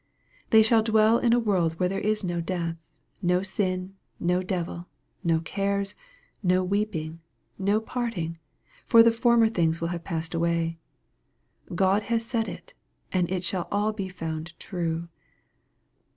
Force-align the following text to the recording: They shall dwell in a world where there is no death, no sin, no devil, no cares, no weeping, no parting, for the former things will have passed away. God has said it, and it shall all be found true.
They 0.49 0.63
shall 0.63 0.81
dwell 0.81 1.19
in 1.19 1.31
a 1.31 1.37
world 1.37 1.73
where 1.73 1.87
there 1.87 1.99
is 1.99 2.23
no 2.23 2.41
death, 2.41 2.75
no 3.21 3.43
sin, 3.43 3.93
no 4.19 4.41
devil, 4.41 4.87
no 5.23 5.41
cares, 5.41 5.93
no 6.41 6.63
weeping, 6.63 7.19
no 7.59 7.79
parting, 7.79 8.39
for 8.87 9.03
the 9.03 9.11
former 9.11 9.47
things 9.47 9.79
will 9.79 9.89
have 9.89 10.03
passed 10.03 10.33
away. 10.33 10.79
God 11.75 12.01
has 12.09 12.25
said 12.25 12.47
it, 12.49 12.73
and 13.11 13.29
it 13.29 13.43
shall 13.43 13.67
all 13.71 13.93
be 13.93 14.09
found 14.09 14.53
true. 14.57 15.07